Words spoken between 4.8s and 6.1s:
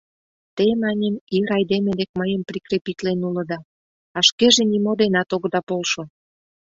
денат огыда полшо.